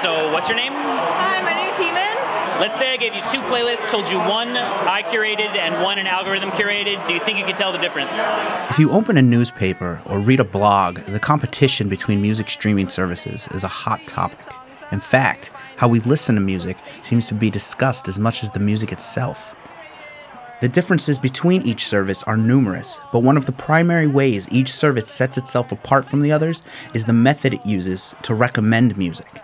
[0.00, 0.72] so what's your name?
[0.72, 2.60] Hi, my name's Heeman.
[2.60, 6.06] Let's say I gave you two playlists, told you one I curated and one an
[6.06, 7.04] algorithm curated.
[7.06, 8.10] Do you think you could tell the difference?
[8.70, 13.46] If you open a newspaper or read a blog, the competition between music streaming services
[13.52, 14.46] is a hot topic.
[14.90, 18.60] In fact, how we listen to music seems to be discussed as much as the
[18.60, 19.54] music itself.
[20.62, 25.10] The differences between each service are numerous, but one of the primary ways each service
[25.10, 26.62] sets itself apart from the others
[26.94, 29.42] is the method it uses to recommend music.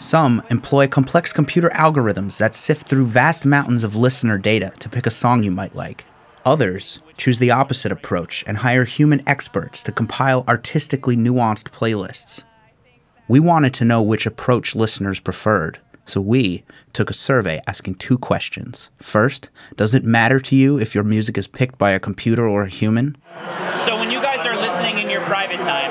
[0.00, 5.04] Some employ complex computer algorithms that sift through vast mountains of listener data to pick
[5.04, 6.06] a song you might like.
[6.46, 12.44] Others choose the opposite approach and hire human experts to compile artistically nuanced playlists.
[13.28, 18.16] We wanted to know which approach listeners preferred, so we took a survey asking two
[18.16, 18.88] questions.
[19.02, 22.62] First, does it matter to you if your music is picked by a computer or
[22.62, 23.18] a human?
[23.76, 25.90] So when you guys are listening in your private time,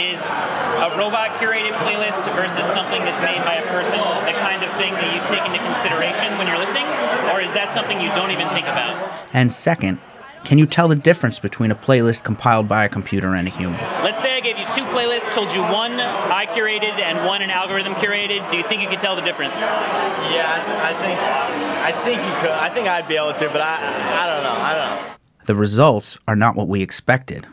[0.00, 1.55] is a robot playlist
[2.36, 5.58] versus something that's made by a person the kind of thing that you take into
[5.58, 6.84] consideration when you're listening?
[7.32, 8.94] Or is that something you don't even think about?
[9.32, 9.98] And second,
[10.44, 13.80] can you tell the difference between a playlist compiled by a computer and a human?
[14.04, 17.50] Let's say I gave you two playlists, told you one I curated and one an
[17.50, 18.48] algorithm curated.
[18.48, 19.58] Do you think you could tell the difference?
[19.60, 22.50] Yeah, I think I think you could.
[22.50, 24.50] I think I'd be able to, but I I don't know.
[24.50, 25.12] I don't know.
[25.46, 27.46] The results are not what we expected.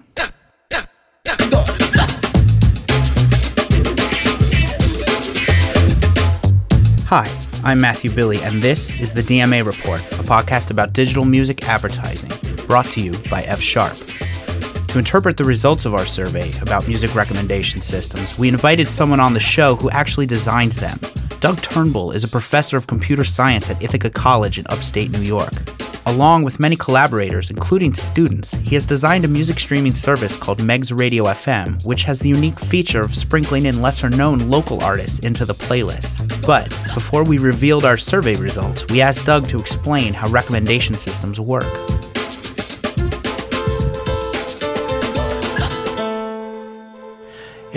[7.16, 7.30] Hi,
[7.64, 12.32] I'm Matthew Billy, and this is the DMA Report, a podcast about digital music advertising,
[12.66, 13.96] brought to you by F Sharp.
[14.88, 19.36] To interpret the results of our survey about music recommendation systems, we invited someone on
[19.36, 21.00] the show who actually designs them.
[21.40, 25.54] Doug Turnbull is a professor of computer science at Ithaca College in upstate New York.
[26.06, 30.98] Along with many collaborators, including students, he has designed a music streaming service called Megs
[30.98, 35.46] Radio FM, which has the unique feature of sprinkling in lesser known local artists into
[35.46, 36.46] the playlist.
[36.46, 41.40] But before we revealed our survey results, we asked Doug to explain how recommendation systems
[41.40, 42.13] work.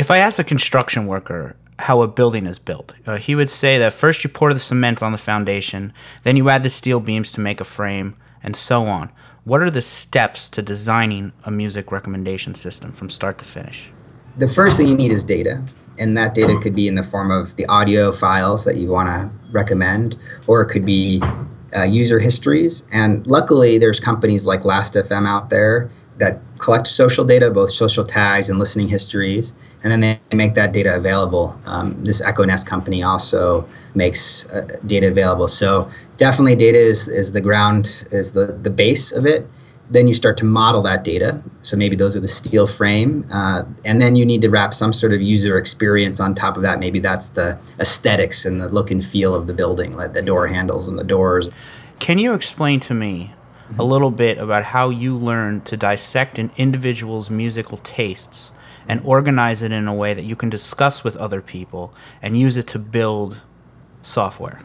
[0.06, 3.77] If I asked a construction worker how a building is built, uh, he would say
[3.78, 7.33] that first you pour the cement on the foundation, then you add the steel beams
[7.33, 9.11] to make a frame, and so on.
[9.43, 13.91] What are the steps to designing a music recommendation system from start to finish?
[14.37, 15.65] The first thing you need is data,
[15.99, 19.09] and that data could be in the form of the audio files that you want
[19.09, 20.15] to recommend,
[20.47, 21.21] or it could be
[21.77, 22.87] uh, user histories.
[22.93, 28.49] And luckily, there's companies like Last.fm out there that collect social data, both social tags
[28.49, 31.59] and listening histories, and then they make that data available.
[31.66, 35.49] Um, this Echo Nest company also makes uh, data available.
[35.49, 39.47] So definitely, data is, is the ground, is the, the base of it.
[39.88, 41.41] Then you start to model that data.
[41.62, 44.93] So maybe those are the steel frame, uh, and then you need to wrap some
[44.93, 46.81] sort of user experience on top of that.
[46.81, 50.48] Maybe that's the aesthetics and the look and feel of the building, like the door
[50.48, 51.50] handles and the doors.
[52.00, 53.33] Can you explain to me
[53.78, 58.53] a little bit about how you learn to dissect an individual's musical tastes
[58.88, 62.56] and organize it in a way that you can discuss with other people and use
[62.56, 63.41] it to build
[64.03, 64.62] software?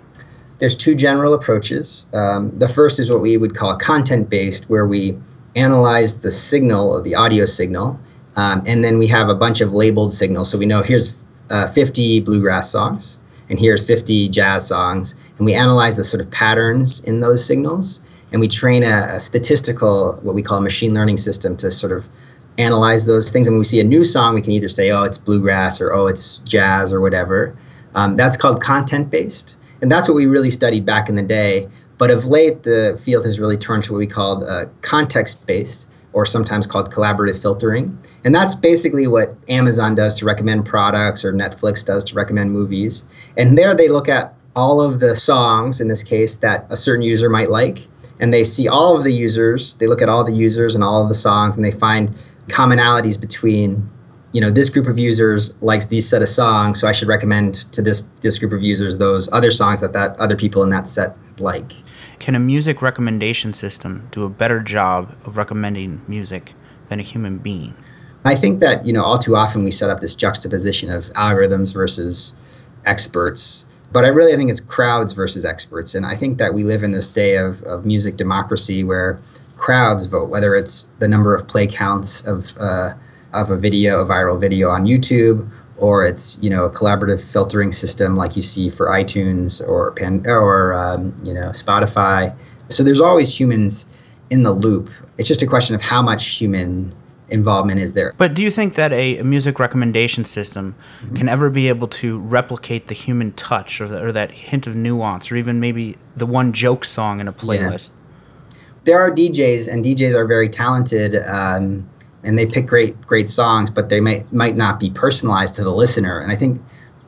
[0.60, 2.08] There's two general approaches.
[2.14, 5.18] Um, the first is what we would call content based, where we
[5.56, 8.00] analyze the signal, or the audio signal,
[8.36, 10.50] um, and then we have a bunch of labeled signals.
[10.50, 13.20] So we know here's uh, 50 bluegrass songs,
[13.50, 18.00] and here's 50 jazz songs, and we analyze the sort of patterns in those signals,
[18.32, 21.92] and we train a, a statistical, what we call a machine learning system, to sort
[21.92, 22.10] of
[22.58, 23.48] analyze those things.
[23.48, 25.94] And when we see a new song, we can either say, oh, it's bluegrass or
[25.94, 27.58] oh, it's jazz or whatever.
[27.96, 29.58] Um, that's called content based.
[29.82, 31.68] And that's what we really studied back in the day.
[31.98, 35.90] But of late, the field has really turned to what we called uh, context based,
[36.14, 37.98] or sometimes called collaborative filtering.
[38.26, 43.06] And that's basically what Amazon does to recommend products or Netflix does to recommend movies.
[43.38, 47.04] And there they look at all of the songs, in this case, that a certain
[47.04, 47.88] user might like.
[48.22, 51.02] And they see all of the users, they look at all the users and all
[51.02, 52.16] of the songs, and they find
[52.48, 53.90] commonalities between
[54.32, 57.54] you know this group of users likes these set of songs so i should recommend
[57.74, 60.88] to this this group of users those other songs that that other people in that
[60.88, 61.74] set like.
[62.20, 66.54] Can a music recommendation system do a better job of recommending music
[66.88, 67.76] than a human being?
[68.24, 71.74] I think that you know all too often we set up this juxtaposition of algorithms
[71.74, 72.36] versus
[72.86, 76.64] experts but i really I think it's crowds versus experts and i think that we
[76.64, 79.20] live in this day of, of music democracy where
[79.62, 82.90] crowds vote, whether it's the number of play counts of uh,
[83.34, 87.72] of a video, a viral video on YouTube, or it's you know a collaborative filtering
[87.72, 92.36] system like you see for iTunes or Pan- or um, you know Spotify.
[92.70, 93.86] So there's always humans
[94.30, 94.90] in the loop.
[95.18, 96.94] It's just a question of how much human
[97.32, 98.14] involvement is there.
[98.18, 101.16] But do you think that a music recommendation system Mm-hmm.
[101.16, 104.76] can ever be able to replicate the human touch or, the, or that hint of
[104.76, 107.90] nuance or even maybe the one joke song in a playlist?
[108.84, 111.88] there are DJs, and DJs are very talented, um,
[112.24, 115.72] and they pick great great songs, but they might might not be personalized to the
[115.72, 116.20] listener.
[116.20, 116.62] And I think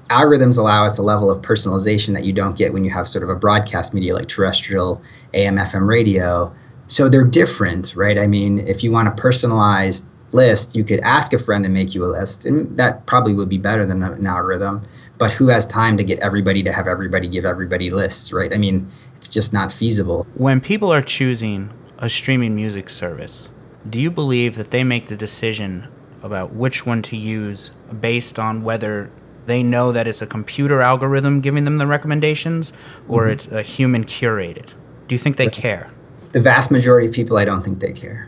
[0.10, 3.24] algorithms allow us a level of personalization that you don't get when you have sort
[3.24, 5.02] of a broadcast media like terrestrial
[5.34, 6.54] AM FM radio.
[6.88, 8.20] So they're different, right?
[8.20, 11.94] I mean, if you want a personalized list, you could ask a friend to make
[11.94, 14.82] you a list, and that probably would be better than an algorithm.
[15.18, 18.54] But who has time to get everybody to have everybody give everybody lists, right?
[18.54, 20.28] I mean, it's just not feasible.
[20.34, 23.50] When people are choosing a streaming music service,
[23.90, 25.88] do you believe that they make the decision
[26.22, 27.72] about which one to use
[28.02, 29.12] based on whether
[29.46, 32.74] they know that it's a computer algorithm giving them the recommendations
[33.08, 33.32] or mm-hmm.
[33.34, 34.68] it's a human curated?
[35.08, 35.92] Do you think they care?
[36.32, 38.28] The vast majority of people, I don't think they care.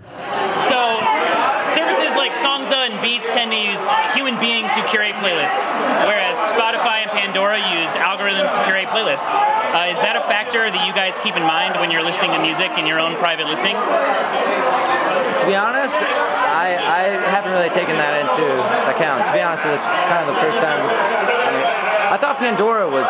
[5.26, 5.74] Playlists,
[6.06, 9.34] whereas Spotify and Pandora use algorithms to curate playlists.
[9.74, 12.40] Uh, is that a factor that you guys keep in mind when you're listening to
[12.40, 13.74] music in your own private listening?
[13.74, 17.02] To be honest, I, I
[17.34, 18.46] haven't really taken that into
[18.86, 19.26] account.
[19.26, 20.78] To be honest, it was kind of the first time.
[20.78, 21.66] I, mean,
[22.14, 23.10] I thought Pandora was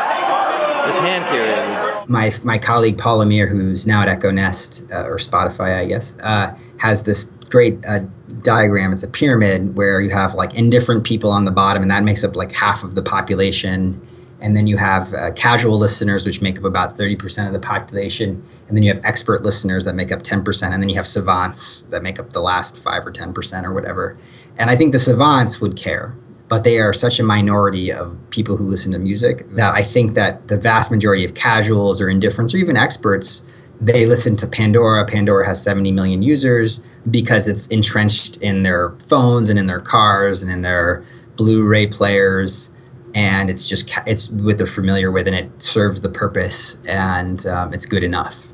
[0.87, 2.07] was hand curated.
[2.07, 6.15] my my colleague Paul Lamere, who's now at Echo Nest uh, or Spotify, I guess,
[6.23, 7.99] uh, has this great uh,
[8.41, 8.93] diagram.
[8.93, 12.23] It's a pyramid where you have like indifferent people on the bottom, and that makes
[12.23, 14.01] up like half of the population.
[14.41, 18.43] And then you have uh, casual listeners, which make up about 30% of the population.
[18.67, 20.71] And then you have expert listeners that make up 10%.
[20.71, 24.17] And then you have savants that make up the last 5 or 10% or whatever.
[24.59, 26.15] And I think the savants would care
[26.47, 30.13] but they are such a minority of people who listen to music that I think
[30.13, 33.45] that the vast majority of casuals or indifferents or even experts
[33.81, 35.05] they listen to Pandora.
[35.05, 40.41] Pandora has 70 million users because it's entrenched in their phones and in their cars
[40.41, 41.03] and in their
[41.35, 42.71] Blu-ray players,
[43.13, 47.73] and it's just it's what they're familiar with, and it serves the purpose, and um,
[47.73, 48.47] it's good enough.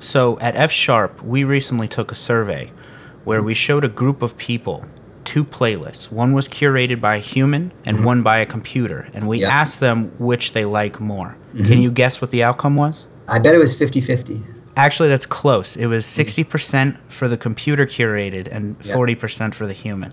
[0.00, 2.70] So at F Sharp, we recently took a survey
[3.24, 4.86] where we showed a group of people
[5.24, 6.10] two playlists.
[6.10, 9.10] One was curated by a human and one by a computer.
[9.12, 11.36] And we asked them which they like more.
[11.54, 13.06] Can you guess what the outcome was?
[13.28, 14.57] I bet it was 50-50.
[14.78, 15.76] Actually, that's close.
[15.76, 18.96] It was 60% for the computer curated and Yep.
[18.96, 20.12] 40% for the human.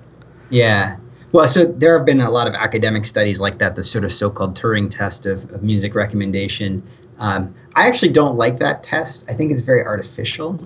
[0.49, 0.95] Yeah.
[1.31, 4.11] Well, so there have been a lot of academic studies like that, the sort of
[4.11, 6.81] so-called Turing test of, of music recommendation.
[7.19, 9.23] Um, I actually don't like that test.
[9.29, 10.59] I think it's very artificial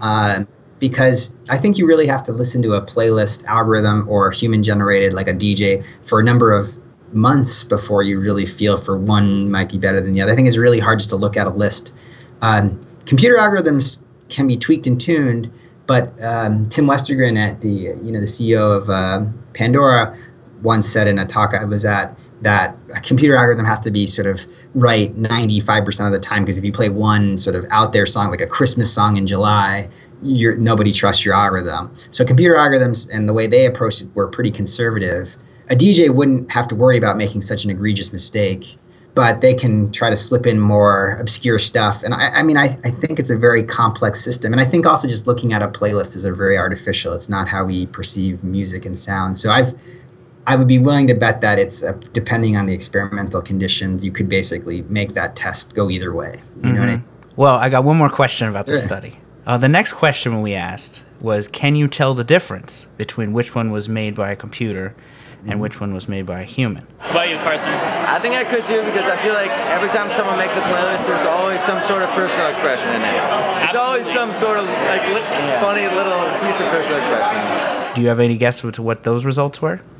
[0.00, 0.48] um,
[0.78, 5.28] because I think you really have to listen to a playlist algorithm or human-generated, like
[5.28, 6.78] a DJ, for a number of
[7.12, 10.32] months before you really feel for one might be better than the other.
[10.32, 11.94] I think it's really hard just to look at a list.
[12.40, 15.50] Um, computer algorithms can be tweaked and tuned,
[15.86, 20.16] but um, Tim Westergren at the you know the CEO of uh, Pandora
[20.62, 24.06] once said in a talk I was at that a computer algorithm has to be
[24.06, 24.40] sort of
[24.74, 28.30] right 95% of the time because if you play one sort of out there song
[28.30, 29.88] like a Christmas song in July,
[30.22, 31.94] you're nobody trusts your algorithm.
[32.10, 35.36] So computer algorithms and the way they approached it were pretty conservative.
[35.70, 38.76] A DJ wouldn't have to worry about making such an egregious mistake
[39.14, 42.02] but they can try to slip in more obscure stuff.
[42.02, 44.52] And I, I mean, I, I think it's a very complex system.
[44.52, 47.12] And I think also just looking at a playlist is a very artificial.
[47.12, 49.38] It's not how we perceive music and sound.
[49.38, 49.72] So I've,
[50.46, 54.10] I would be willing to bet that it's uh, depending on the experimental conditions, you
[54.10, 56.34] could basically make that test go either way.
[56.62, 57.04] You know what I mean?
[57.36, 59.18] Well, I got one more question about the study.
[59.46, 63.70] Uh, the next question we asked was Can you tell the difference between which one
[63.70, 64.94] was made by a computer
[65.46, 66.86] and which one was made by a human?
[66.98, 67.72] What about you, Carson?
[67.72, 71.06] I think I could too because I feel like every time someone makes a playlist,
[71.06, 73.12] there's always some sort of personal expression in it.
[73.60, 77.94] There's always some sort of like li- funny little piece of personal expression.
[77.94, 79.80] Do you have any guess as to what those results were?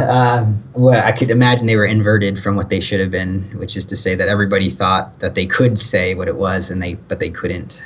[0.00, 3.74] Um, well, I could imagine they were inverted from what they should have been, which
[3.76, 6.94] is to say that everybody thought that they could say what it was, and they
[6.94, 7.82] but they couldn't.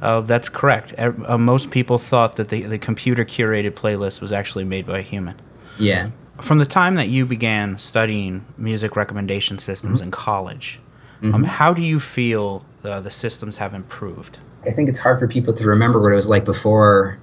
[0.00, 0.94] Oh, that's correct.
[0.98, 5.02] Uh, most people thought that the, the computer curated playlist was actually made by a
[5.02, 5.36] human.
[5.78, 6.10] Yeah.
[6.40, 10.78] From the time that you began studying music recommendation systems in college,
[11.22, 14.38] um, how do you feel uh, the systems have improved?
[14.64, 17.18] I think it's hard for people to remember what it was like before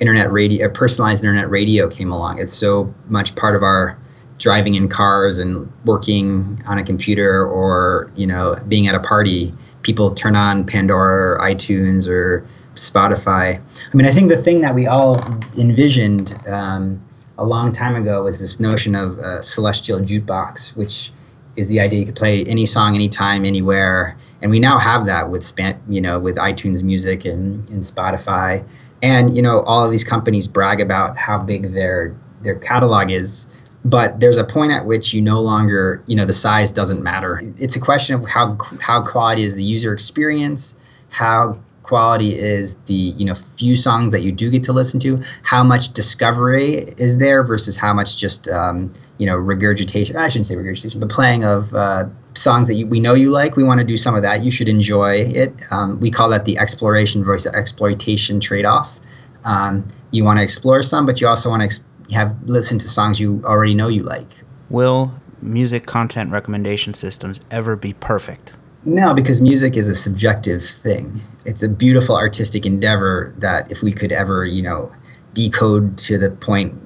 [0.00, 2.38] internet radio, uh, personalized internet radio came along.
[2.38, 3.98] It's so much part of our
[4.38, 9.52] driving in cars and working on a computer or you know being at a party.
[9.82, 13.60] People turn on Pandora or iTunes or Spotify.
[13.60, 15.16] I mean, I think the thing that we all
[15.56, 17.05] envisioned um,
[17.38, 21.12] a long time ago was this notion of a celestial jukebox, which
[21.56, 24.16] is the idea you could play any song anytime anywhere.
[24.42, 28.66] And we now have that with span you know with itunes music and, and spotify.
[29.02, 33.48] And you know all of these companies brag about how big their their catalog is.
[33.84, 37.40] But there's a point at which you no longer you know the size doesn't matter.
[37.58, 40.76] It's a question of how how quality is the user experience
[41.10, 45.22] how quality is the you know few songs that you do get to listen to.
[45.42, 50.46] How much discovery is there versus how much just um, you know regurgitation i shouldn't
[50.46, 53.80] say regurgitation but playing of uh, songs that you, we know you like we want
[53.80, 55.54] to do some of that you should enjoy it.
[55.70, 59.00] Um, we call that the exploration versus exploitation trade-off.
[59.44, 62.88] Um, you want to explore some but you also want to ex- have listen to
[62.88, 64.42] songs you already know you like.
[64.68, 68.54] Will music content recommendation systems ever be perfect
[68.86, 71.20] no, because music is a subjective thing.
[71.44, 74.92] It's a beautiful artistic endeavor that if we could ever, you know,
[75.34, 76.80] decode to the point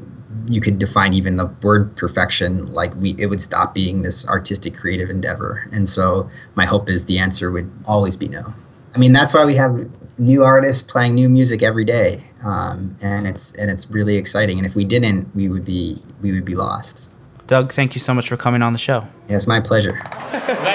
[0.49, 4.75] you could define even the word perfection, like we it would stop being this artistic
[4.75, 5.69] creative endeavor.
[5.73, 8.55] And so my hope is the answer would always be no.
[8.95, 9.89] I mean, that's why we have
[10.19, 14.59] new artists playing new music every day, um, and it's and it's really exciting.
[14.59, 17.11] And if we didn't, we would be we would be lost.
[17.47, 19.07] Doug, thank you so much for coming on the show.
[19.29, 19.99] Yeah, it's my pleasure.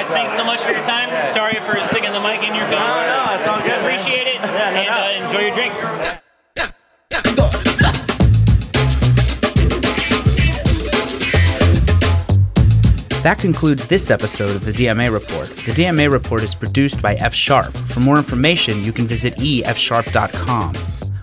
[13.25, 15.47] That concludes this episode of the DMA Report.
[15.47, 17.75] The DMA Report is produced by F Sharp.
[17.75, 20.75] For more information, you can visit efsharp.com.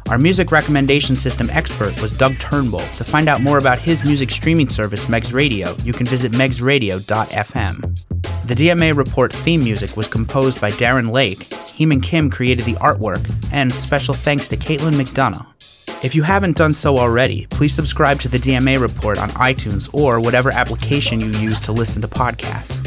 [0.08, 2.80] Our music recommendation system expert was Doug Turnbull.
[2.80, 8.48] To find out more about his music streaming service, Megs Radio, you can visit megsradio.fm.
[8.48, 11.38] The DMA Report theme music was composed by Darren Lake.
[11.38, 15.51] Heeman Kim created the artwork, and special thanks to Caitlin McDonough.
[16.02, 20.18] If you haven't done so already, please subscribe to the DMA Report on iTunes or
[20.18, 22.80] whatever application you use to listen to podcasts.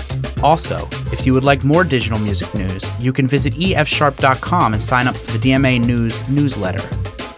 [0.43, 5.07] Also, if you would like more digital music news, you can visit efsharp.com and sign
[5.07, 6.85] up for the DMA News newsletter.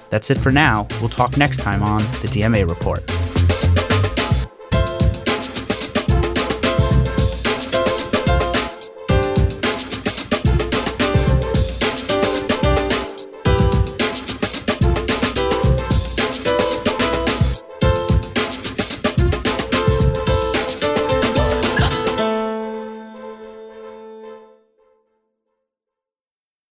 [0.10, 0.88] That's it for now.
[1.00, 3.04] We'll talk next time on the DMA Report.